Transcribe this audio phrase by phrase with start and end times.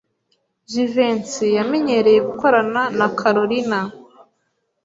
[0.71, 3.79] Jivency yamenyereye gukorana na Kalorina.